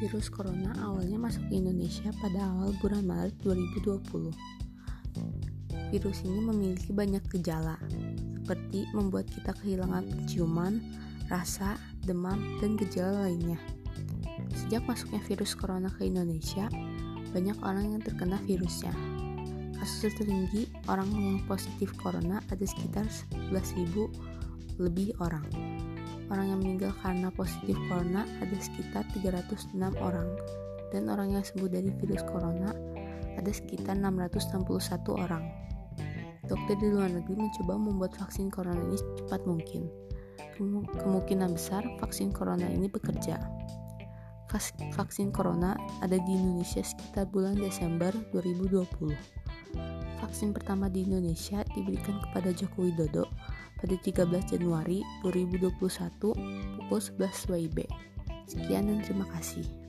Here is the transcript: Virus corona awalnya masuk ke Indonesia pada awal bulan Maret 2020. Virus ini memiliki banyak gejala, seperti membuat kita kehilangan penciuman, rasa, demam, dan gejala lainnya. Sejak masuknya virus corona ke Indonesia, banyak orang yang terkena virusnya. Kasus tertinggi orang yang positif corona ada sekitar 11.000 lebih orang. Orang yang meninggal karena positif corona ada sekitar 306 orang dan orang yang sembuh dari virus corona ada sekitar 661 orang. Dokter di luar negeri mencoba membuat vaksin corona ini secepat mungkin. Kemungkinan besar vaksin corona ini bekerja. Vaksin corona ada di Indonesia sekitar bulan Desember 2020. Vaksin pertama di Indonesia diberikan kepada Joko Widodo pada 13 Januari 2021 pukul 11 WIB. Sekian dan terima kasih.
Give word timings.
Virus 0.00 0.32
corona 0.32 0.72
awalnya 0.80 1.20
masuk 1.20 1.44
ke 1.52 1.60
Indonesia 1.60 2.08
pada 2.24 2.40
awal 2.40 2.72
bulan 2.80 3.04
Maret 3.04 3.36
2020. 3.44 4.32
Virus 5.92 6.24
ini 6.24 6.40
memiliki 6.40 6.88
banyak 6.88 7.20
gejala, 7.28 7.76
seperti 8.40 8.88
membuat 8.96 9.28
kita 9.28 9.52
kehilangan 9.60 10.08
penciuman, 10.08 10.80
rasa, 11.28 11.76
demam, 12.08 12.40
dan 12.64 12.80
gejala 12.80 13.28
lainnya. 13.28 13.60
Sejak 14.56 14.88
masuknya 14.88 15.20
virus 15.28 15.52
corona 15.52 15.92
ke 15.92 16.08
Indonesia, 16.08 16.72
banyak 17.36 17.60
orang 17.60 17.92
yang 17.92 18.00
terkena 18.00 18.40
virusnya. 18.48 18.96
Kasus 19.76 20.16
tertinggi 20.16 20.64
orang 20.88 21.12
yang 21.12 21.44
positif 21.44 21.92
corona 22.00 22.40
ada 22.48 22.64
sekitar 22.64 23.04
11.000 23.52 24.08
lebih 24.80 25.12
orang. 25.20 25.44
Orang 26.30 26.46
yang 26.46 26.62
meninggal 26.62 26.94
karena 27.02 27.28
positif 27.34 27.74
corona 27.90 28.22
ada 28.38 28.56
sekitar 28.56 29.02
306 29.18 29.74
orang 29.98 30.30
dan 30.94 31.10
orang 31.10 31.34
yang 31.34 31.42
sembuh 31.42 31.66
dari 31.66 31.90
virus 31.90 32.22
corona 32.26 32.70
ada 33.34 33.50
sekitar 33.50 33.98
661 33.98 34.70
orang. 35.10 35.44
Dokter 36.46 36.74
di 36.82 36.90
luar 36.90 37.10
negeri 37.10 37.46
mencoba 37.46 37.74
membuat 37.78 38.12
vaksin 38.18 38.50
corona 38.50 38.78
ini 38.78 38.98
secepat 38.98 39.46
mungkin. 39.46 39.86
Kemungkinan 40.98 41.54
besar 41.54 41.82
vaksin 42.02 42.34
corona 42.34 42.66
ini 42.66 42.90
bekerja. 42.90 43.38
Vaksin 44.98 45.30
corona 45.30 45.78
ada 46.02 46.18
di 46.18 46.32
Indonesia 46.34 46.82
sekitar 46.82 47.30
bulan 47.30 47.54
Desember 47.54 48.10
2020. 48.34 49.14
Vaksin 50.20 50.50
pertama 50.50 50.90
di 50.90 51.06
Indonesia 51.06 51.62
diberikan 51.70 52.18
kepada 52.28 52.50
Joko 52.50 52.82
Widodo 52.82 53.24
pada 53.80 53.96
13 53.96 54.28
Januari 54.52 55.00
2021 55.24 55.72
pukul 56.20 57.00
11 57.00 57.48
WIB. 57.48 57.78
Sekian 58.44 58.92
dan 58.92 59.00
terima 59.00 59.24
kasih. 59.32 59.79